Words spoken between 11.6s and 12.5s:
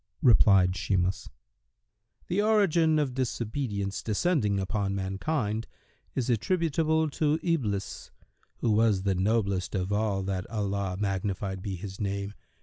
be His name!)